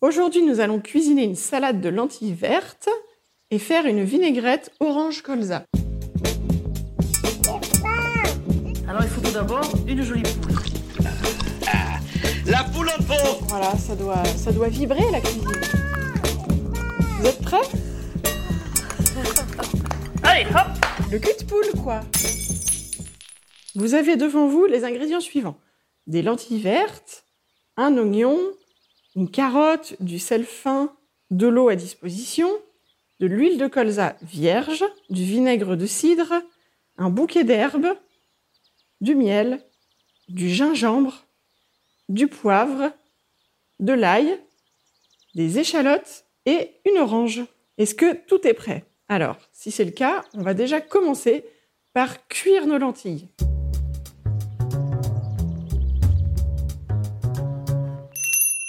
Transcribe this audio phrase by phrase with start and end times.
[0.00, 2.88] Aujourd'hui, nous allons cuisiner une salade de lentilles vertes
[3.50, 5.64] et faire une vinaigrette orange colza.
[8.86, 10.54] Alors il faut tout d'abord une jolie poule.
[12.46, 15.50] La poule en pot Voilà, ça doit, ça doit vibrer la cuisine.
[17.18, 17.58] Vous êtes prêts?
[20.22, 20.68] Allez, hop
[21.10, 22.02] Le cul de poule, quoi
[23.74, 25.58] Vous avez devant vous les ingrédients suivants.
[26.06, 27.24] Des lentilles vertes,
[27.76, 28.38] un oignon,
[29.18, 30.94] une carotte, du sel fin,
[31.32, 32.48] de l'eau à disposition,
[33.18, 36.34] de l'huile de colza vierge, du vinaigre de cidre,
[36.98, 37.98] un bouquet d'herbes,
[39.00, 39.60] du miel,
[40.28, 41.26] du gingembre,
[42.08, 42.92] du poivre,
[43.80, 44.38] de l'ail,
[45.34, 47.42] des échalotes et une orange.
[47.76, 48.84] Est-ce que tout est prêt?
[49.08, 51.44] Alors, si c'est le cas, on va déjà commencer
[51.92, 53.28] par cuire nos lentilles.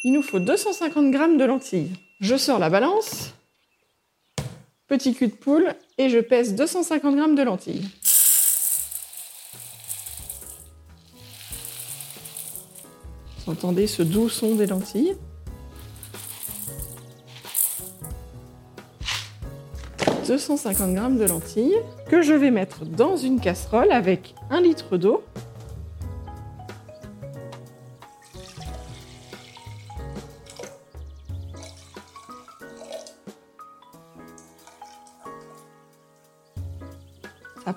[0.09, 1.91] Il nous faut 250 g de lentilles.
[2.19, 3.35] Je sors la balance,
[4.87, 7.87] petit cul de poule, et je pèse 250 g de lentilles.
[13.37, 15.15] Vous entendez ce doux son des lentilles
[20.25, 21.77] 250 g de lentilles
[22.09, 25.23] que je vais mettre dans une casserole avec un litre d'eau.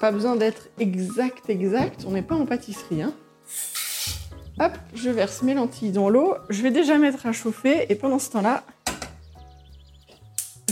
[0.03, 2.07] Pas besoin d'être exact, exact.
[2.09, 3.03] On n'est pas en pâtisserie.
[3.03, 3.15] Hein.
[4.59, 6.35] Hop, je verse mes lentilles dans l'eau.
[6.51, 8.65] Je vais déjà mettre à chauffer et pendant ce temps-là,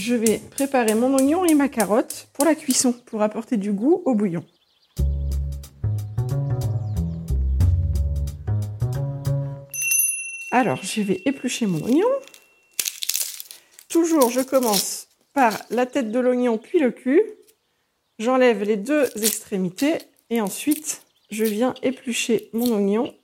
[0.01, 4.03] je vais préparer mon oignon et ma carotte pour la cuisson, pour apporter du goût
[4.05, 4.45] au bouillon.
[10.51, 12.09] Alors, je vais éplucher mon oignon.
[13.89, 17.23] Toujours, je commence par la tête de l'oignon puis le cul.
[18.21, 19.97] J'enlève les deux extrémités
[20.29, 21.01] et ensuite,
[21.31, 23.15] je viens éplucher mon oignon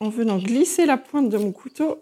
[0.00, 1.98] en venant glisser la pointe de mon couteau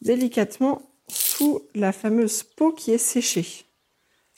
[0.00, 3.66] délicatement sous la fameuse peau qui est séchée.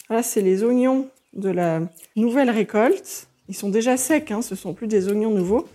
[0.09, 1.83] Là, c'est les oignons de la
[2.16, 3.28] nouvelle récolte.
[3.49, 5.69] Ils sont déjà secs, hein, ce sont plus des oignons nouveaux.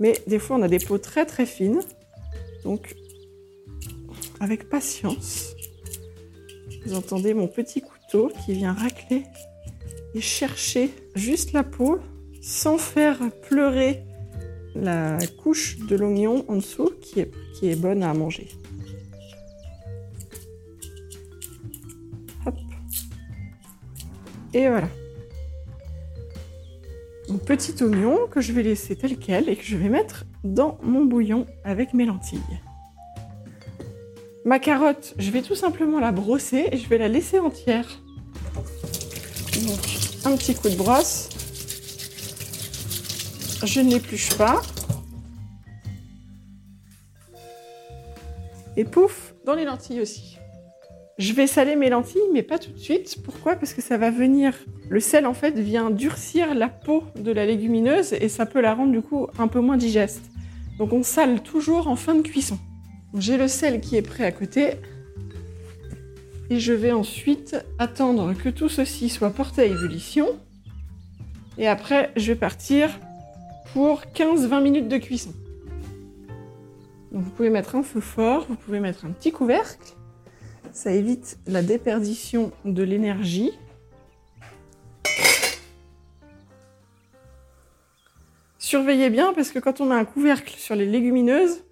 [0.00, 1.80] Mais des fois, on a des peaux très très fines.
[2.64, 2.94] Donc,
[4.38, 5.54] avec patience,
[6.84, 9.22] vous entendez mon petit couteau qui vient racler
[10.14, 11.98] et chercher juste la peau
[12.40, 14.02] sans faire pleurer
[14.74, 18.48] la couche de l'oignon en dessous qui est, qui est bonne à manger.
[22.46, 22.54] Hop.
[24.54, 24.88] Et voilà.
[27.28, 30.78] Mon petit oignon que je vais laisser tel quel et que je vais mettre dans
[30.82, 32.40] mon bouillon avec mes lentilles.
[34.44, 38.02] Ma carotte, je vais tout simplement la brosser et je vais la laisser entière.
[40.24, 41.28] Un petit coup de brosse.
[43.64, 44.60] Je ne l'épluche pas.
[48.76, 50.38] Et pouf, dans les lentilles aussi.
[51.18, 53.18] Je vais saler mes lentilles, mais pas tout de suite.
[53.22, 53.56] Pourquoi?
[53.56, 54.54] Parce que ça va venir.
[54.88, 58.74] Le sel, en fait, vient durcir la peau de la légumineuse et ça peut la
[58.74, 60.22] rendre, du coup, un peu moins digeste.
[60.78, 62.58] Donc, on sale toujours en fin de cuisson.
[63.18, 64.76] J'ai le sel qui est prêt à côté.
[66.52, 70.26] Et je vais ensuite attendre que tout ceci soit porté à ébullition.
[71.58, 72.90] Et après, je vais partir
[73.72, 75.32] pour 15-20 minutes de cuisson.
[77.12, 79.94] Donc vous pouvez mettre un feu fort, vous pouvez mettre un petit couvercle.
[80.72, 83.52] Ça évite la déperdition de l'énergie.
[88.58, 91.62] Surveillez bien parce que quand on a un couvercle sur les légumineuses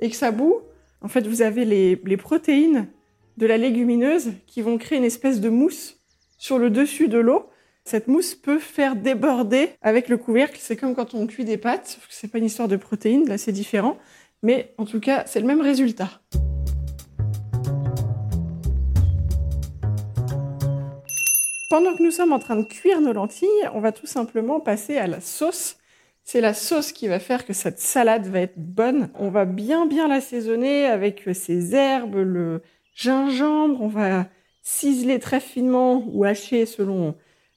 [0.00, 0.60] et que ça bout,
[1.02, 2.88] en fait vous avez les protéines
[3.36, 5.98] de la légumineuse qui vont créer une espèce de mousse
[6.38, 7.48] sur le dessus de l'eau.
[7.84, 10.58] Cette mousse peut faire déborder avec le couvercle.
[10.60, 11.98] C'est comme quand on cuit des pâtes.
[12.10, 13.98] C'est pas une histoire de protéines, là c'est différent.
[14.42, 16.20] Mais en tout cas, c'est le même résultat.
[21.70, 24.98] Pendant que nous sommes en train de cuire nos lentilles, on va tout simplement passer
[24.98, 25.78] à la sauce.
[26.22, 29.10] C'est la sauce qui va faire que cette salade va être bonne.
[29.18, 32.62] On va bien bien l'assaisonner avec ses herbes, le
[32.94, 33.80] gingembre.
[33.80, 34.26] On va
[34.62, 37.14] ciseler très finement ou hacher selon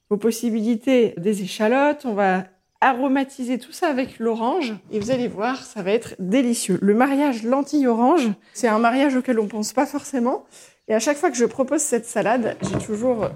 [0.09, 2.05] vos possibilités des échalotes.
[2.05, 2.45] On va
[2.81, 6.77] aromatiser tout ça avec l'orange et vous allez voir, ça va être délicieux.
[6.81, 10.45] Le mariage lentilles-orange, c'est un mariage auquel on pense pas forcément.
[10.87, 13.29] Et à chaque fois que je propose cette salade, j'ai toujours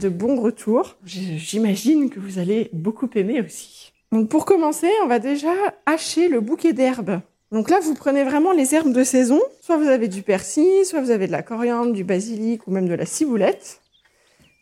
[0.00, 0.96] de bons retours.
[1.04, 3.92] J'imagine que vous allez beaucoup aimer aussi.
[4.12, 5.52] Donc pour commencer, on va déjà
[5.86, 7.20] hacher le bouquet d'herbes.
[7.52, 9.40] Donc là, vous prenez vraiment les herbes de saison.
[9.60, 12.88] Soit vous avez du persil, soit vous avez de la coriandre, du basilic ou même
[12.88, 13.80] de la ciboulette.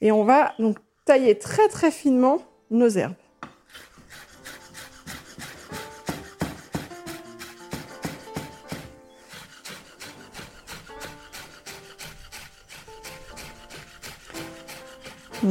[0.00, 3.14] Et on va donc tailler très très finement nos herbes.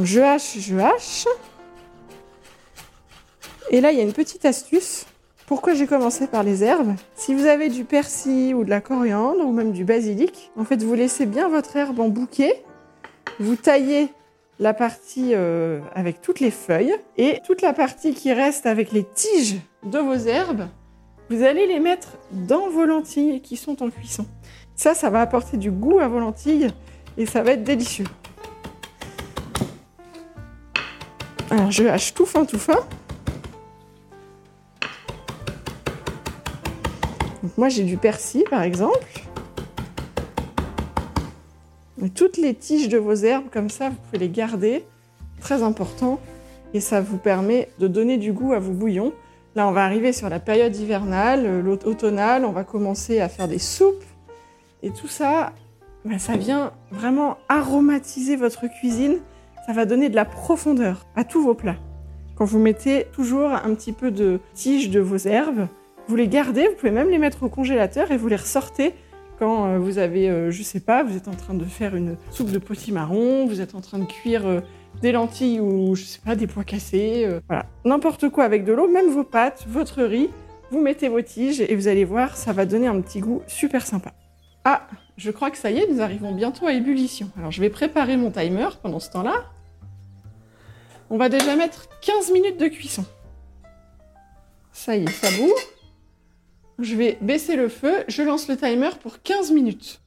[0.02, 1.26] Je hache, je hache.
[3.70, 5.06] Et là, il y a une petite astuce.
[5.48, 9.46] Pourquoi j'ai commencé par les herbes Si vous avez du persil ou de la coriandre
[9.46, 12.62] ou même du basilic, en fait, vous laissez bien votre herbe en bouquet.
[13.40, 14.08] Vous taillez
[14.58, 19.04] la partie euh, avec toutes les feuilles et toute la partie qui reste avec les
[19.04, 20.66] tiges de vos herbes,
[21.30, 24.26] vous allez les mettre dans vos lentilles qui sont en cuisson.
[24.74, 26.68] Ça, ça va apporter du goût à vos lentilles
[27.16, 28.06] et ça va être délicieux.
[31.50, 32.80] Alors je hache tout fin, tout fin.
[37.58, 39.06] Moi j'ai du persil par exemple.
[42.14, 44.84] Toutes les tiges de vos herbes comme ça, vous pouvez les garder.
[45.40, 46.20] Très important.
[46.72, 49.12] Et ça vous permet de donner du goût à vos bouillons.
[49.56, 52.44] Là, on va arriver sur la période hivernale, l'automnale.
[52.44, 54.04] On va commencer à faire des soupes.
[54.82, 55.52] Et tout ça,
[56.04, 59.18] ben, ça vient vraiment aromatiser votre cuisine
[59.68, 61.76] ça va donner de la profondeur à tous vos plats.
[62.36, 65.68] Quand vous mettez toujours un petit peu de tige de vos herbes,
[66.08, 68.94] vous les gardez, vous pouvez même les mettre au congélateur et vous les ressortez
[69.38, 72.16] quand euh, vous avez, euh, je sais pas, vous êtes en train de faire une
[72.30, 74.60] soupe de potimarron, vous êtes en train de cuire euh,
[75.02, 78.88] des lentilles ou je sais pas, des pois cassés, voilà, n'importe quoi avec de l'eau,
[78.88, 80.30] même vos pâtes, votre riz,
[80.70, 83.86] vous mettez vos tiges et vous allez voir, ça va donner un petit goût super
[83.86, 84.12] sympa.
[84.64, 87.30] Ah, je crois que ça y est, nous arrivons bientôt à ébullition.
[87.38, 89.44] Alors je vais préparer mon timer pendant ce temps-là.
[91.10, 93.04] On va déjà mettre 15 minutes de cuisson.
[94.72, 95.54] Ça y est, ça bout.
[96.78, 100.00] Je vais baisser le feu, je lance le timer pour 15 minutes.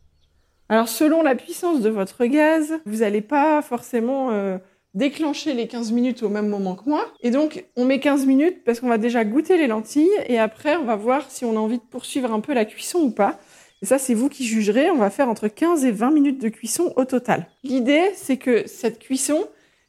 [0.69, 4.57] Alors selon la puissance de votre gaz, vous n'allez pas forcément euh,
[4.93, 7.11] déclencher les 15 minutes au même moment que moi.
[7.19, 10.77] Et donc on met 15 minutes parce qu'on va déjà goûter les lentilles et après
[10.77, 13.37] on va voir si on a envie de poursuivre un peu la cuisson ou pas.
[13.81, 16.47] Et ça c'est vous qui jugerez, on va faire entre 15 et 20 minutes de
[16.47, 17.47] cuisson au total.
[17.63, 19.45] L'idée c'est que cette cuisson,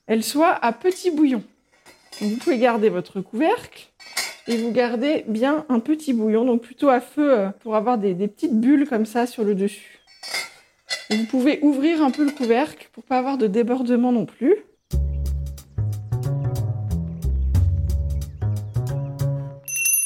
[0.08, 1.44] elle soit à petit bouillon.
[2.20, 3.91] vous pouvez garder votre couvercle
[4.48, 8.14] et vous gardez bien un petit bouillon, donc plutôt à feu euh, pour avoir des,
[8.14, 10.00] petites bulles comme ça sur le dessus.
[11.10, 14.56] vous pouvez ouvrir un peu le couvercle pour pas avoir de débordement non plus.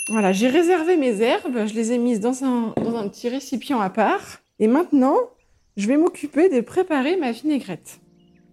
[0.09, 3.81] Voilà, j'ai réservé mes herbes, je les ai mises dans un, dans un petit récipient
[3.81, 4.39] à part.
[4.59, 5.17] Et maintenant,
[5.77, 8.01] je vais m'occuper de préparer ma vinaigrette.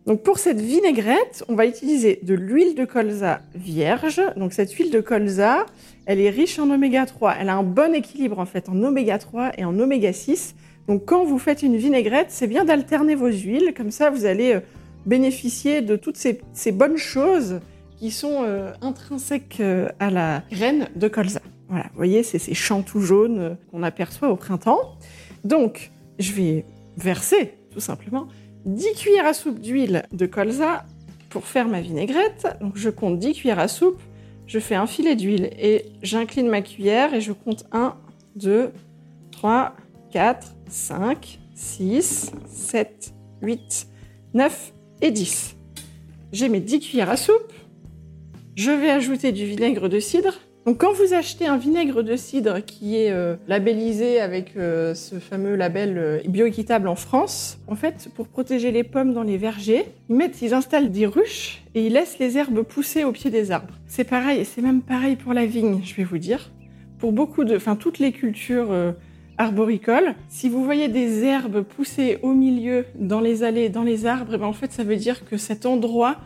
[0.06, 4.22] Donc pour cette vinaigrette, on va utiliser de l'huile de colza vierge.
[4.36, 5.66] Donc cette huile de colza,
[6.06, 7.36] elle est riche en oméga 3.
[7.40, 10.56] Elle a un bon équilibre en fait en oméga 3 et en oméga 6.
[10.90, 13.74] Donc quand vous faites une vinaigrette, c'est bien d'alterner vos huiles.
[13.76, 14.60] Comme ça, vous allez euh,
[15.06, 17.62] bénéficier de toutes ces, bonnes choses
[17.98, 21.40] qui sont euh, intrinsèques euh, à la graine de colza.
[21.70, 24.98] Voilà, vous voyez, c'est ces champs tout jaunes qu'on aperçoit au printemps.
[25.46, 26.66] Donc, je vais
[26.98, 28.28] verser tout simplement
[28.66, 30.86] 10 cuillères à soupe d'huile de colza
[31.30, 32.48] pour faire ma vinaigrette.
[32.76, 34.02] Je compte 10 cuillères à soupe,
[34.48, 37.96] je fais un filet d'huile et j'incline ma cuillère et je compte 1,
[38.36, 38.72] 2,
[39.32, 39.76] 3,
[40.12, 43.88] 4, 5, 6, 7, 8,
[44.34, 45.56] 9 et 10.
[46.32, 47.54] J'ai mes 10 cuillères à soupe.
[48.56, 50.34] Je vais ajouter du vinaigre de cidre
[50.66, 55.16] donc quand vous achetez un vinaigre de cidre qui est euh, labellisé avec euh, ce
[55.16, 59.86] fameux label euh, bioéquitable en France, en fait, pour protéger les pommes dans les vergers,
[60.10, 63.52] ils mettent, ils installent des ruches et ils laissent les herbes pousser au pied des
[63.52, 63.74] arbres.
[63.88, 66.50] C'est pareil, c'est même pareil pour la vigne, je vais vous dire.
[66.98, 68.74] Pour beaucoup de, enfin toutes les cultures
[69.38, 74.36] arboricoles, si vous voyez des herbes pousser au milieu, dans les allées, dans les arbres,
[74.36, 76.18] eh ben en fait ça veut dire que cet endroit,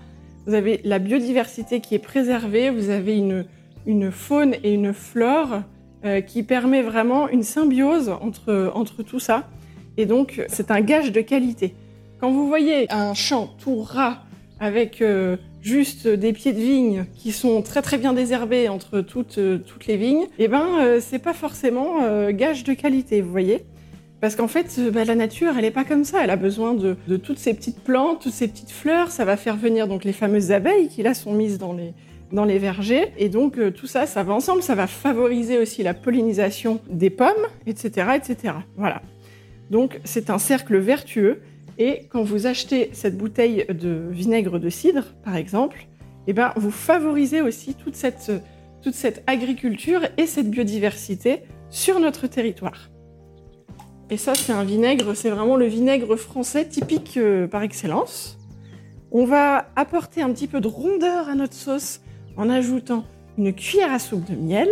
[0.45, 3.45] vous avez la biodiversité qui est préservée, vous avez une
[3.87, 5.63] une faune et une flore
[6.05, 9.49] euh, qui permet vraiment une symbiose entre, entre tout ça.
[9.95, 11.73] Et donc, c'est un gage de qualité.
[12.19, 14.19] Quand vous voyez un champ tout ras
[14.59, 19.37] avec euh, juste des pieds de vigne qui sont très très bien désherbés entre toutes,
[19.37, 23.65] euh, toutes les vignes, eh ben c'est pas forcément gage de qualité, vous voyez.
[24.19, 26.23] Parce qu'en fait, bah, la nature, elle n'est pas comme ça.
[26.23, 29.11] Elle a besoin de, de, toutes ces petites plantes, toutes ces petites fleurs.
[29.11, 31.93] Ça va faire venir donc les fameuses abeilles qui là sont mises dans les,
[32.31, 33.11] dans les vergers.
[33.17, 37.09] Et donc euh, tout ça, ça va ensemble, ça va favoriser aussi la pollinisation des
[37.09, 38.07] pommes, etc.
[38.15, 38.53] etc.
[38.75, 39.01] Voilà.
[39.69, 41.41] Donc c'est un cercle vertueux.
[41.79, 45.87] Et quand vous achetez cette bouteille de vinaigre de cidre, par exemple,
[46.25, 48.31] eh ben, vous favorisez aussi toute cette,
[48.91, 52.89] cette agriculture et cette biodiversité sur notre territoire.
[54.09, 58.37] Et ça, c'est un vinaigre, c'est vraiment le vinaigre français typique euh, par excellence.
[59.11, 62.01] On va apporter un petit peu de rondeur à notre sauce
[62.37, 63.03] en ajoutant
[63.37, 64.69] une cuillère à soupe de miel.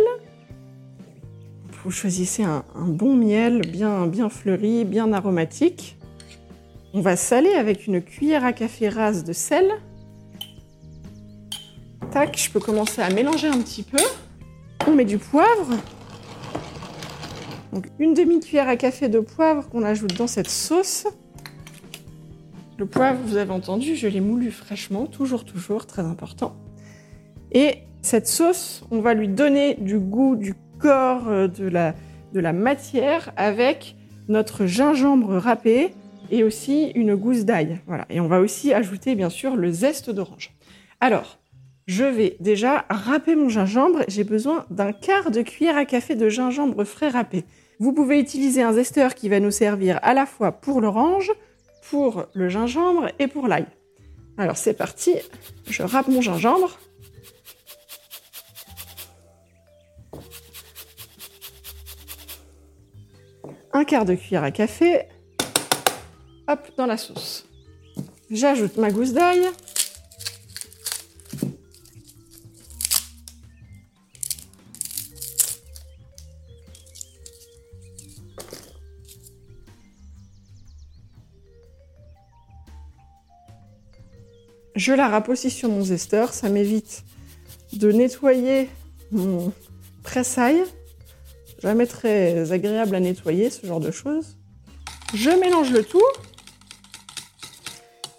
[1.84, 5.96] Vous choisissez un, bon miel bien, bien fleuri, bien aromatique.
[6.94, 9.70] On va saler avec une cuillère à café rase de sel.
[12.10, 14.02] Tac, je peux commencer à mélanger un petit peu.
[14.88, 15.76] On met du poivre.
[17.72, 21.06] Donc une demi-cuillère à café de poivre qu'on ajoute dans cette sauce.
[22.78, 26.56] Le poivre, vous avez entendu, je l'ai moulu fraîchement, toujours, toujours, très important.
[27.52, 33.32] Et cette sauce, on va lui donner du goût, du corps, euh, de la, matière
[33.36, 33.96] avec
[34.28, 35.90] notre gingembre râpé
[36.30, 37.80] et aussi une gousse d'ail.
[37.86, 38.06] Voilà.
[38.10, 40.52] Et on va aussi ajouter, bien sûr, le zeste d'orange.
[41.00, 41.38] Alors,
[41.86, 44.00] je vais déjà râper mon gingembre.
[44.08, 47.44] J'ai besoin d'un quart de cuillère à café de gingembre frais râpé.
[47.78, 51.30] Vous pouvez utiliser un zesteur qui va nous servir à la fois pour l'orange,
[51.90, 53.66] pour le gingembre et pour l'ail.
[54.38, 55.14] Alors c'est parti,
[55.68, 56.78] je râpe mon gingembre.
[63.78, 65.02] Un quart de cuillère à café.
[66.48, 67.46] Hop, dans la sauce.
[68.30, 69.46] J'ajoute ma gousse d'ail.
[84.74, 87.04] Je la râpe aussi sur mon zesteur, ça m'évite
[87.74, 88.70] de nettoyer
[89.12, 89.52] mon
[90.02, 90.62] pressaille.
[91.62, 94.36] Jamais très agréable à nettoyer ce genre de choses.
[95.14, 96.02] Je mélange le tout.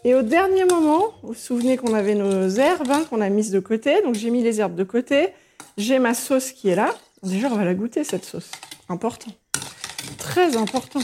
[0.04, 3.52] Et au dernier moment, vous vous souvenez qu'on avait nos herbes hein, qu'on a mises
[3.52, 4.02] de côté.
[4.02, 5.30] Donc j'ai mis les herbes de côté.
[5.78, 6.96] J'ai ma sauce qui est là.
[7.24, 8.52] Déjà, on va la goûter cette sauce.
[8.90, 9.32] Important.
[10.18, 11.02] Très important.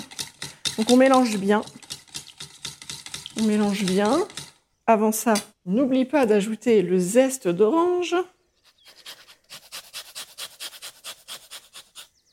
[0.78, 1.62] Donc on mélange bien.
[3.40, 4.26] On mélange bien.
[4.88, 5.34] Avant ça,
[5.66, 8.16] n'oublie pas d'ajouter le zeste d'orange.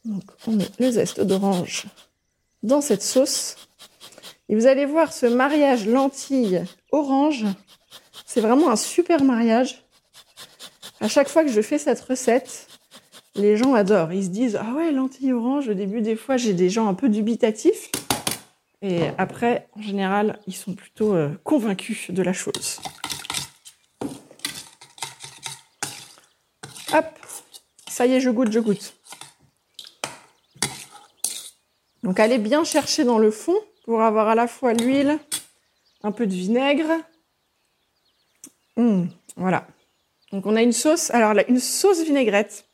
[0.04, 1.86] Donc, on met le zeste d'orange
[2.62, 3.56] dans cette sauce.
[4.48, 7.44] Et vous allez voir ce mariage lentilles-orange.
[8.26, 9.84] C'est vraiment un super mariage.
[11.00, 12.66] À chaque fois que je fais cette recette,
[13.34, 14.12] les gens adorent.
[14.12, 15.68] Ils se disent Ah ouais, lentilles orange.
[15.68, 17.90] Au début, des fois, j'ai des gens un peu dubitatifs.
[18.82, 22.80] Et après, en général, ils sont plutôt euh, convaincus de la chose.
[26.94, 27.06] Hop,
[27.88, 28.99] ça y est, je goûte, je goûte.
[32.02, 35.18] Donc allez bien chercher dans le fond pour avoir à la fois l'huile,
[36.02, 36.90] un peu de vinaigre.
[38.76, 39.66] Hum, voilà.
[40.32, 41.10] Donc on a une sauce.
[41.10, 42.66] Alors là, une sauce vinaigrette,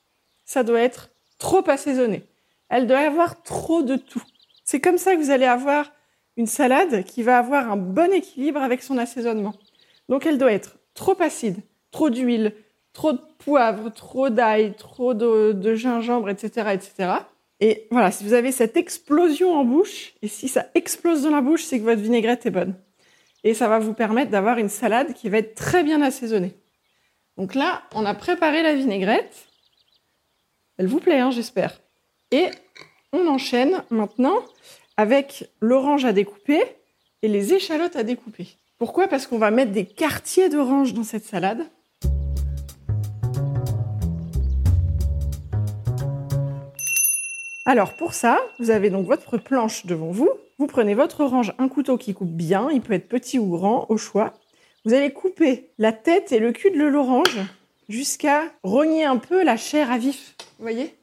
[0.44, 2.24] ça doit être trop assaisonné.
[2.68, 4.22] Elle doit avoir trop de tout.
[4.64, 5.92] C'est comme ça que vous allez avoir
[6.36, 9.54] une salade qui va avoir un bon équilibre avec son assaisonnement.
[10.08, 11.58] Donc elle doit être trop acide,
[11.90, 12.54] trop d'huile,
[12.92, 17.12] trop de poivre, trop d'ail, trop de, gingembre, etc., etc.
[17.60, 21.40] Et voilà, si vous avez cette explosion en bouche, et si ça explose dans la
[21.40, 22.74] bouche, c'est que votre vinaigrette est bonne.
[23.44, 26.54] Et ça va vous permettre d'avoir une salade qui va être très bien assaisonnée.
[27.36, 29.46] Donc là, on a préparé la vinaigrette.
[30.78, 31.80] Elle vous plaît, hein, j'espère.
[32.30, 32.46] Et
[33.12, 34.36] on enchaîne maintenant
[34.96, 36.60] avec l'orange à découper
[37.22, 38.48] et les échalotes à découper.
[38.78, 39.08] Pourquoi?
[39.08, 41.66] Parce qu'on va mettre des quartiers d'orange dans cette salade.
[47.68, 50.30] Alors pour ça, vous avez donc votre planche devant vous.
[50.58, 53.86] Vous prenez votre orange, un couteau qui coupe bien, il peut être petit ou grand
[53.88, 54.34] au choix.
[54.84, 57.40] Vous allez couper la tête et le cul de l'orange
[57.88, 60.36] jusqu'à rogner un peu la chair à vif.
[60.58, 60.94] Vous voyez?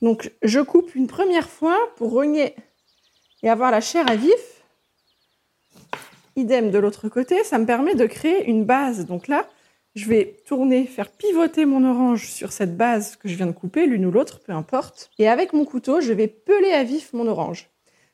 [0.00, 2.54] Donc je coupe une première fois pour rogner
[3.42, 4.62] et avoir la chair à vif.
[6.36, 9.06] Idem de l'autre côté, ça me permet de créer une base.
[9.06, 9.48] Donc là,
[9.96, 13.86] je vais tourner, faire pivoter mon orange sur cette base que je viens de couper,
[13.86, 15.10] l'une ou l'autre, peu importe.
[15.18, 17.70] Et avec mon couteau, je vais peler à vif mon orange.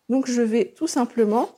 [0.08, 1.50] Donc je vais tout simplement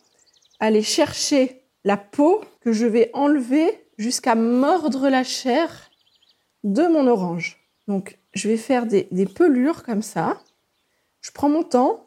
[0.61, 5.91] aller chercher la peau que je vais enlever jusqu'à mordre la chair
[6.65, 7.59] de mon orange.
[7.87, 10.41] Donc je vais faire des, des pelures comme ça.
[11.21, 12.07] Je prends mon temps,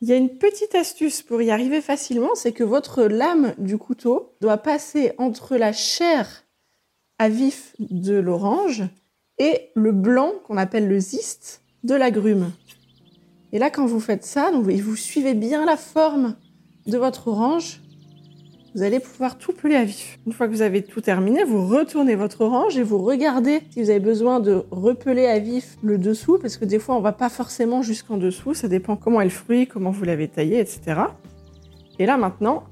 [0.00, 3.78] il y a une petite astuce pour y arriver facilement, c'est que votre lame du
[3.78, 6.43] couteau doit passer entre la chair
[7.18, 8.84] à vif de l'orange
[9.38, 12.50] et le blanc qu'on appelle le ziste de l'agrume.
[13.52, 16.36] Et là, quand vous faites ça, donc, vous suivez bien la forme
[16.86, 17.80] de votre orange
[18.74, 20.18] vous allez pouvoir tout peler à vif.
[20.26, 23.80] Une fois que vous avez tout terminé, vous retournez votre orange et vous regardez si
[23.80, 27.12] vous avez besoin de repeler à vif le dessous, parce que des fois on va
[27.12, 31.02] pas forcément jusqu'en dessous, ça dépend comment est le fruit, comment vous l'avez taillé, etc.
[32.00, 32.64] Et là maintenant,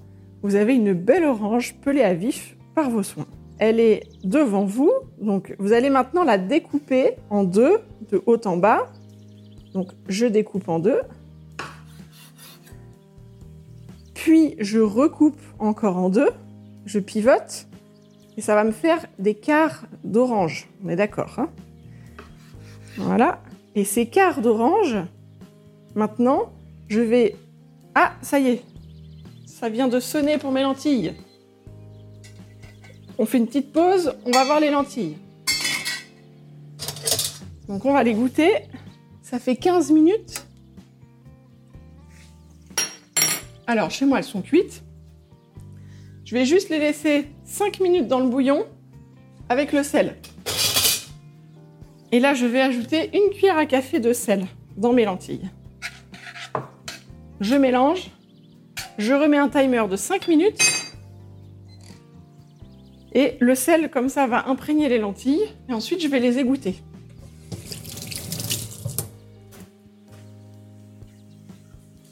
[0.43, 3.29] vous avez une belle orange pelée à vif par vos soins.
[3.65, 4.91] Elle est devant vous,
[5.21, 7.79] donc vous allez maintenant la découper en deux,
[8.11, 8.91] de haut en bas.
[9.73, 11.01] Donc je découpe en deux.
[14.15, 16.31] Puis je recoupe encore en deux,
[16.87, 17.69] je pivote,
[18.37, 20.69] et ça va me faire des quarts d'orange.
[20.85, 21.49] On est d'accord hein?
[22.97, 23.39] Voilà.
[23.77, 24.97] Et ces quarts d'orange,
[25.95, 26.51] maintenant,
[26.89, 27.37] je vais...
[27.95, 28.65] Ah, ça y est,
[29.47, 31.15] ça vient de sonner pour mes lentilles.
[33.19, 35.17] On fait une petite pause, on va voir les lentilles.
[37.69, 38.51] Donc on va les goûter.
[39.23, 40.45] Ça fait 15 minutes
[43.67, 44.83] Alors, chez moi, elles sont cuites.
[46.25, 48.67] Je vais juste les laisser 5 minutes dans le bouillon
[49.49, 50.17] avec le sel.
[52.11, 55.49] Et là, je vais ajouter une cuillère à café de sel dans mes lentilles.
[57.41, 58.11] Je mélange.
[58.99, 60.82] Je remets un timer de 5 minutes.
[63.15, 65.43] Et le sel, comme ça, va imprégner les lentilles.
[65.69, 66.77] Et ensuite, je vais les égoutter.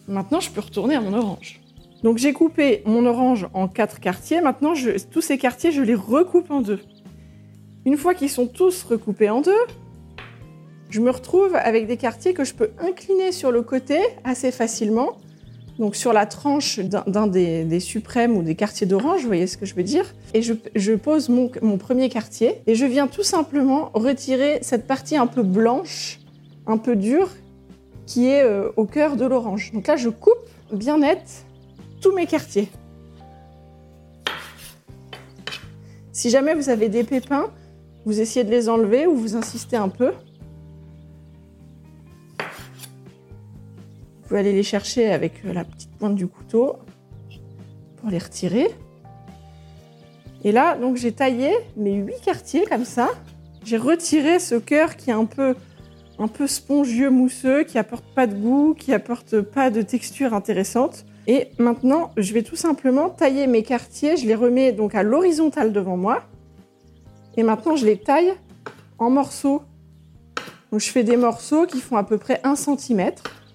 [0.08, 1.60] Maintenant, je peux retourner à mon orange.
[2.02, 4.40] Donc j'ai coupé mon orange en quatre quartiers.
[4.40, 4.72] Maintenant,
[5.10, 6.80] tous ces quartiers, je les recoupe en deux.
[7.84, 9.52] Une fois qu'ils sont tous recoupés en deux,
[10.88, 15.16] je me retrouve avec des quartiers que je peux incliner sur le côté assez facilement.
[15.80, 19.64] Donc sur la tranche d'un des, suprêmes ou des quartiers d'orange, vous voyez ce que
[19.64, 24.58] je veux dire Et je, pose mon, premier quartier et je viens tout simplement retirer
[24.60, 26.20] cette partie un peu blanche,
[26.66, 27.30] un peu dure,
[28.04, 29.72] qui est euh, au cœur de l'orange.
[29.72, 30.34] Donc là, je coupe
[30.70, 31.46] bien net
[32.02, 32.68] tous mes quartiers.
[36.12, 37.50] Si jamais vous avez des pépins,
[38.04, 40.12] vous essayez de les enlever ou vous insistez un peu.
[44.30, 46.76] Pouvez aller les chercher avec euh, la petite pointe du couteau
[47.96, 48.68] pour les retirer.
[50.44, 53.08] Et là, donc j'ai taillé mes huit quartiers comme ça.
[53.64, 55.56] J'ai retiré ce cœur qui est un peu
[56.20, 61.06] un peu spongieux, mousseux, qui apporte pas de goût, qui apporte pas de texture intéressante.
[61.26, 64.16] Et maintenant, je vais tout simplement tailler mes quartiers.
[64.16, 66.22] Je les remets donc à l'horizontale devant moi.
[67.36, 68.32] Et maintenant, je les taille
[68.98, 69.62] en morceaux.
[70.72, 73.12] Je fais des morceaux qui font à peu près 1 cm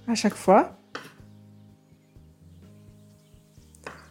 [0.07, 0.77] à chaque fois.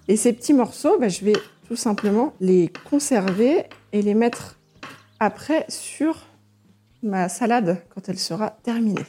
[0.09, 1.35] Et ces petits morceaux, bah, je vais
[1.67, 4.59] tout simplement les conserver et les mettre
[5.19, 6.27] après sur
[7.03, 9.05] ma salade quand elle sera terminée.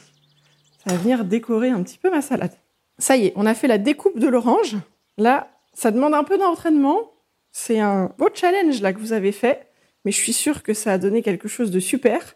[0.84, 2.52] Ça va venir décorer un petit peu ma salade.
[2.98, 4.76] Ça y est, on a fait la découpe de l'orange.
[5.18, 7.12] Là, ça demande un peu d'entraînement.
[7.52, 9.70] C'est un beau challenge là que vous avez fait,
[10.04, 12.35] mais je suis sûre que ça a donné quelque chose de super.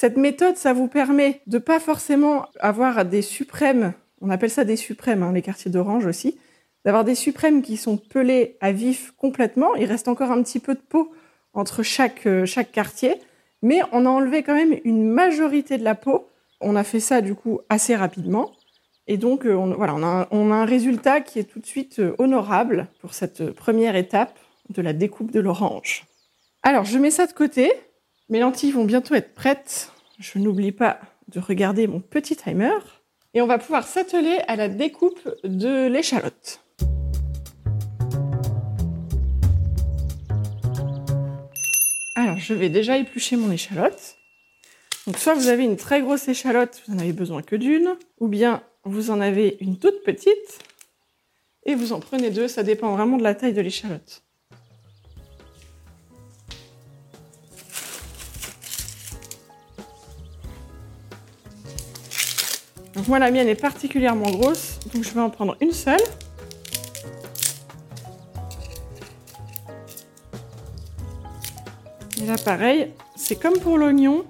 [0.00, 4.76] Cette méthode, ça vous permet de pas forcément avoir des suprêmes, on appelle ça des
[4.76, 6.38] suprêmes, hein, les quartiers d'orange aussi,
[6.84, 9.74] d'avoir des suprêmes qui sont pelés à vif complètement.
[9.74, 11.12] Il reste encore un petit peu de peau
[11.52, 13.16] entre chaque, euh, quartier
[13.60, 16.28] mais on a enlevé quand même une majorité de la peau.
[16.60, 18.52] On a fait ça du coup assez rapidement.
[19.08, 22.14] Et donc, euh, on, voilà, on a, un, résultat qui est tout de suite euh,
[22.18, 26.06] honorable pour cette première étape de la découpe de l'orange.
[26.62, 27.72] Alors, je mets ça de côté.
[28.30, 29.90] Mes lentilles vont bientôt être prêtes.
[30.18, 32.76] Je n'oublie pas de regarder mon petit timer.
[33.32, 36.60] Et on va pouvoir s'atteler à la découpe de l'échalote.
[42.16, 44.18] Alors, je vais déjà éplucher mon échalote.
[45.06, 48.28] Donc, soit vous avez une très grosse échalote, vous n'en avez besoin que d'une, ou
[48.28, 50.58] bien vous en avez une toute petite
[51.64, 54.22] et vous en prenez deux, ça dépend vraiment de la taille de l'échalote.
[62.98, 66.00] Donc moi la mienne est particulièrement grosse, donc je vais en prendre une seule.
[72.20, 74.24] Et là, pareil, c'est comme pour l'oignon.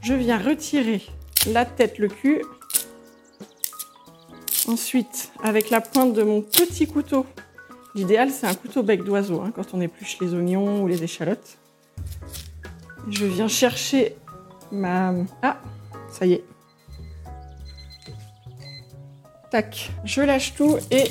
[0.00, 1.02] Je viens retirer
[1.48, 2.44] la tête, le cul.
[4.68, 7.26] Ensuite, avec la pointe de mon petit couteau,
[7.96, 11.58] l'idéal c'est un couteau bec d'oiseau hein, quand on épluche les oignons ou les échalotes.
[13.08, 14.14] Je viens chercher
[14.70, 15.12] ma...
[15.42, 15.60] Ah,
[16.12, 16.53] ça y est.
[19.54, 21.04] Tac, je lâche tout et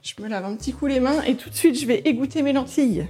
[0.00, 2.40] je me lave un petit coup les mains et tout de suite je vais égoutter
[2.40, 3.06] mes lentilles.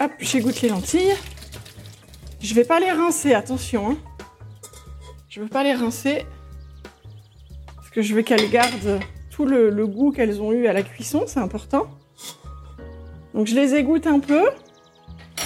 [0.00, 1.12] Hop, j'égoutte les lentilles.
[2.40, 3.90] Je vais pas les rincer, attention.
[3.90, 3.96] Hein.
[5.28, 6.24] Je veux pas les rincer.
[7.76, 8.98] Parce que je veux qu'elles gardent
[9.30, 11.86] tout le, goût qu'elles ont eu à la cuisson, c'est important.
[13.34, 14.42] Donc je les égoutte un peu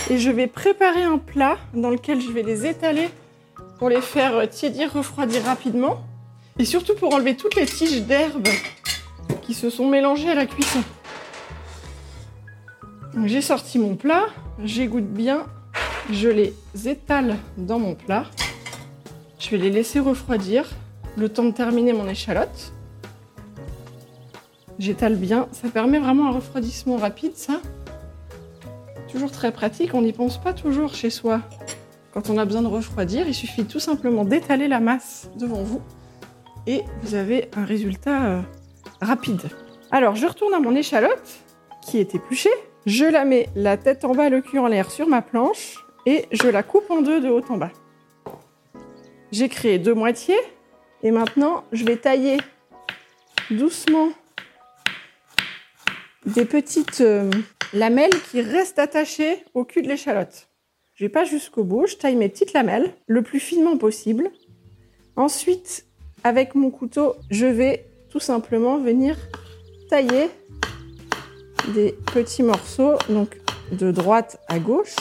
[0.09, 3.09] et je vais préparer un plat dans lequel je vais les étaler
[3.81, 6.08] pour les faire tiédir, refroidir rapidement.
[6.59, 8.49] Et surtout pour enlever toutes les tiges d'herbe
[9.43, 10.83] qui se sont mélangées à la cuisson.
[13.25, 14.27] J'ai sorti mon plat,
[14.63, 15.47] j'égoutte bien,
[16.11, 16.55] je les
[16.87, 18.25] étale dans mon plat.
[19.39, 20.69] Je vais les laisser refroidir
[21.17, 22.73] le temps de terminer mon échalote.
[24.79, 27.61] J'étale bien, ça permet vraiment un refroidissement rapide ça.
[29.11, 31.41] Toujours très pratique, on n'y pense pas toujours chez soi.
[32.13, 35.83] Quand on a besoin de refroidir, il suffit tout simplement d'étaler la masse devant vous
[36.67, 38.41] et vous avez un résultat euh,
[39.01, 39.43] rapide.
[39.91, 41.39] Alors je retourne à mon échalote
[41.83, 42.53] qui est épluchée.
[42.87, 46.27] Je la mets la tête en bas, le cul en l'air sur ma planche et
[46.33, 47.73] je la coupe en deux de haut en bas.
[49.33, 50.39] J'ai créé deux moitiés
[51.03, 52.39] et maintenant je vais tailler
[53.51, 54.09] doucement
[56.27, 57.31] des petites euh,
[57.73, 60.49] lamelles qui restent attachées au cul de l'échalote.
[60.95, 64.31] Je vais pas jusqu'au bout, je taille mes petites lamelles le plus finement possible.
[65.17, 65.88] Ensuite,
[66.25, 69.17] avec mon couteau, je vais tout simplement venir
[69.89, 70.31] tailler
[71.75, 73.39] des petits morceaux, donc
[73.73, 74.97] de droite à gauche.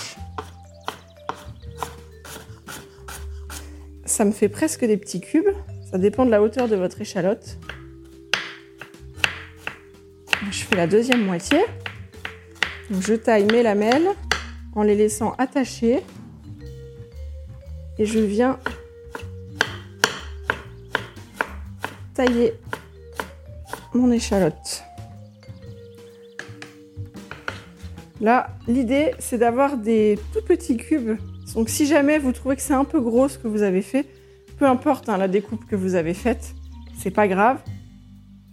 [4.06, 5.50] Ça me fait presque des petits cubes.
[5.90, 7.58] Ça dépend de la hauteur de votre échalote.
[10.52, 11.60] Je fais la deuxième moitié.
[12.90, 14.10] je taille mes lamelles
[14.76, 16.02] en les laissant attachées.
[18.00, 18.60] Et je viens
[22.18, 22.54] tailler
[23.94, 24.84] mon échalote.
[28.20, 31.20] Là, l'idée, c'est d'avoir des tout petits cubes.
[31.54, 34.08] Donc si jamais vous trouvez que c'est un peu gros ce que vous avez fait,
[34.58, 36.56] peu importe hein, la découpe que vous avez faite,
[36.98, 37.60] c'est pas grave.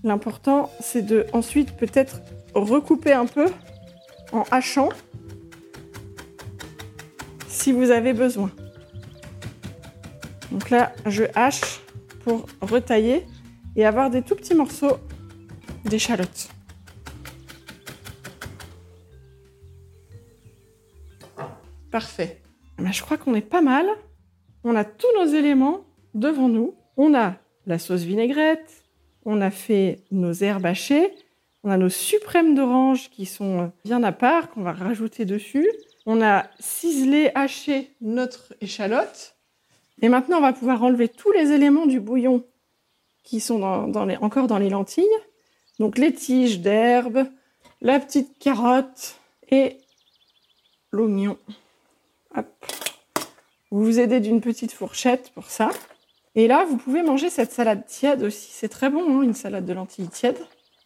[0.02, 2.20] L'important, c'est de ensuite peut-être
[2.52, 3.46] recouper un peu
[4.32, 4.90] en hachant
[7.48, 8.50] si vous avez besoin.
[10.52, 11.80] Donc là, je hache
[12.24, 13.24] pour retailler
[13.76, 14.98] et avoir des tout petits morceaux
[15.84, 16.48] d'échalotes.
[21.90, 22.42] Parfait.
[22.78, 23.86] Ben, je crois qu'on est pas mal.
[24.64, 25.84] On a tous nos éléments
[26.14, 26.74] devant nous.
[26.96, 28.84] On a la sauce vinaigrette,
[29.24, 31.12] on a fait nos herbes hachées,
[31.62, 35.68] on a nos suprêmes d'orange qui sont bien à part, qu'on va rajouter dessus.
[36.06, 39.36] On a ciselé, haché notre échalote.
[40.02, 42.44] Et maintenant, on va pouvoir enlever tous les éléments du bouillon
[43.24, 45.04] qui sont encore dans les lentilles.
[45.80, 47.26] Donc les tiges d'herbe,
[47.80, 49.18] la petite carotte
[49.50, 49.78] et
[50.92, 51.36] l'oignon.
[53.70, 55.70] Vous vous aidez d'une petite fourchette pour ça.
[56.36, 58.50] Et là, vous pouvez manger cette salade tiède aussi.
[58.52, 60.38] C'est très bon, hein, une salade de lentilles tiède.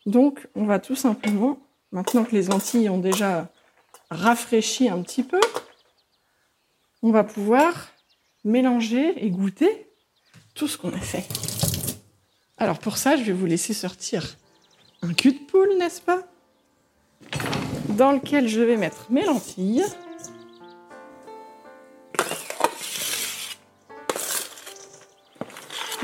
[0.07, 1.59] Donc, on va tout simplement,
[1.93, 3.49] maintenant que les lentilles ont déjà
[4.11, 5.41] rafraîchi un petit peu,
[7.03, 7.89] on va pouvoir
[8.45, 9.87] mélanger et goûter
[10.55, 11.27] tout ce qu'on a fait.
[12.61, 14.37] Alors pour ça, je vais vous laisser sortir
[15.03, 16.25] un cul de poule, n'est-ce pas?
[17.91, 19.85] Dans lequel je vais mettre mes lentilles.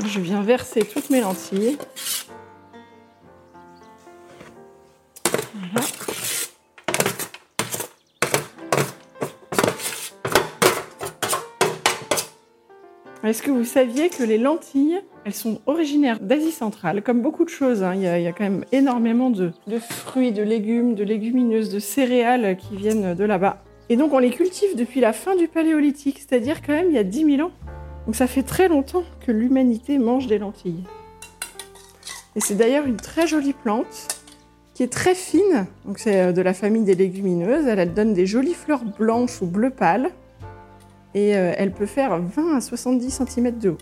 [0.05, 1.77] Je viens verser toutes mes lentilles.
[5.73, 5.87] Voilà.
[13.23, 17.49] Est-ce que vous saviez que les lentilles, elles sont originaires d'Asie centrale, comme beaucoup de
[17.49, 17.81] choses.
[17.81, 17.95] Hein.
[17.95, 22.75] Il, y a, quand même énormément de, fruits, de légumes, de légumineuses, de céréales qui
[22.75, 23.63] viennent de là-bas.
[23.89, 26.99] Et donc on les cultive depuis la fin du Paléolithique, c'est-à-dire quand même il y
[26.99, 27.51] a 10 000 ans.
[28.05, 30.83] Donc ça fait très longtemps que l'humanité mange des lentilles.
[32.35, 34.19] Et c'est d'ailleurs une très jolie plante
[34.75, 35.65] qui est très fine.
[35.85, 37.65] Donc c'est euh, de la famille des légumineuses.
[37.65, 40.11] Elle, donne des jolies fleurs blanches ou bleu pâle.
[41.15, 43.77] Et euh, elle peut faire 20 à 70 cm de haut.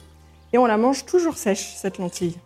[0.54, 2.38] Et on la mange toujours sèche, cette lentille.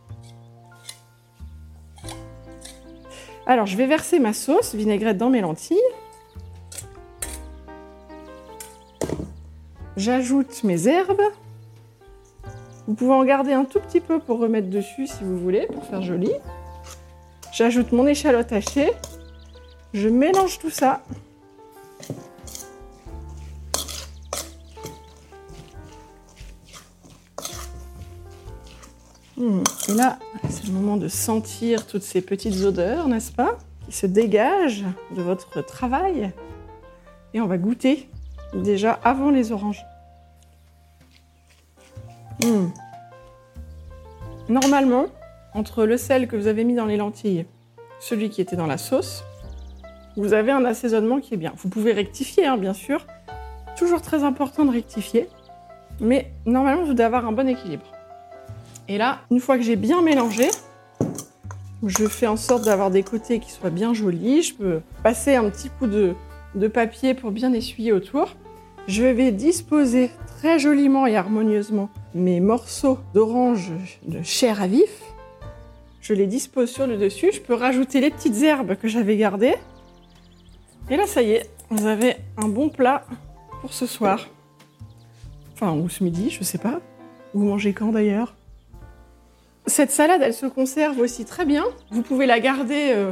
[3.45, 5.77] Alors, je vais verser ma sauce vinaigrette dans mes lentilles.
[9.97, 11.21] J'ajoute mes herbes.
[12.87, 15.83] Vous pouvez en garder un tout petit peu pour remettre dessus si vous voulez, pour
[15.83, 16.31] faire joli.
[17.51, 18.91] J'ajoute mon échalote hachée.
[19.93, 21.01] Je mélange tout ça.
[29.39, 30.17] Et là,
[30.49, 35.21] c'est le moment de sentir toutes ces petites odeurs, n'est-ce pas Qui se dégagent de
[35.21, 36.31] votre travail.
[37.33, 38.09] Et on va goûter
[38.53, 39.85] déjà avant les oranges.
[42.43, 42.69] Hmm.
[44.49, 45.05] Normalement,
[45.53, 47.45] entre le sel que vous avez mis dans les lentilles,
[47.99, 49.23] celui qui était dans la sauce,
[50.15, 51.53] vous avez un assaisonnement qui est bien.
[51.57, 53.05] Vous pouvez rectifier, hein, bien sûr.
[53.77, 55.29] Toujours très important de rectifier.
[55.99, 57.85] Mais normalement, vous devez avoir un bon équilibre.
[58.89, 60.49] Et là, une fois que j'ai bien mélangé,
[61.83, 64.43] je fais en sorte d'avoir des côtés qui soient bien jolis.
[64.43, 66.15] Je peux passer un petit coup de,
[66.67, 68.35] papier pour bien essuyer autour.
[68.87, 73.73] Je vais disposer très joliment et harmonieusement mes morceaux d'orange
[74.07, 75.03] de chair à vif.
[75.99, 77.31] Je les dispose sur le dessus.
[77.33, 79.55] Je peux rajouter les petites herbes que j'avais gardées.
[80.89, 83.03] Et là, ça y est, vous avez un bon plat
[83.59, 84.29] pour ce soir.
[85.53, 86.79] Enfin, ou ce midi, je sais pas.
[87.33, 88.36] Vous mangez quand d'ailleurs?
[89.67, 91.65] Cette salade, elle se conserve aussi très bien.
[91.91, 93.11] Vous pouvez la garder euh,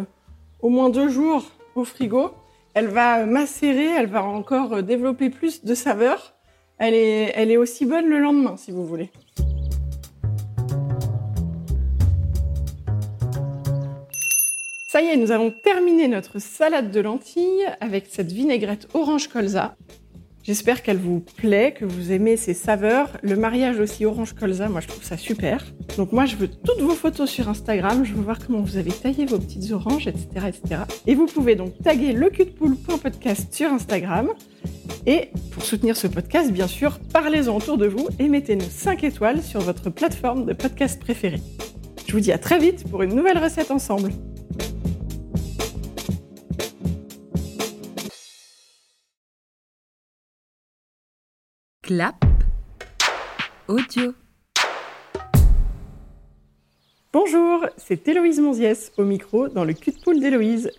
[0.62, 1.44] au moins deux jours
[1.76, 2.32] au frigo.
[2.74, 6.34] Elle va macérer, elle va encore euh, développer plus de saveur.
[6.78, 9.12] Elle est, elle est aussi bonne le lendemain, si vous voulez.
[14.88, 19.76] Ça y est, nous avons terminé notre salade de lentilles avec cette vinaigrette orange colza.
[20.46, 23.10] J'espère qu'elle vous plaît, que vous aimez ces saveurs.
[23.24, 25.66] Le mariage aussi orange colza, moi je trouve ça super.
[25.98, 28.92] Donc moi je veux toutes vos photos sur Instagram, je veux voir comment vous avez
[28.92, 30.28] taillé vos petites oranges, etc.
[30.48, 30.82] etc.
[31.08, 34.30] Et vous pouvez donc taguer le podcast sur Instagram.
[35.08, 39.42] Et pour soutenir ce podcast, bien sûr, parlez-en autour de vous et mettez-nous 5 étoiles
[39.42, 41.42] sur votre plateforme de podcast préférée.
[42.06, 44.12] Je vous dis à très vite pour une nouvelle recette ensemble.
[51.86, 52.16] Clap
[53.68, 54.16] audio.
[57.14, 60.72] Bonjour, c'est Héloïse Monziès au micro dans le cul de poule d'Héloïse,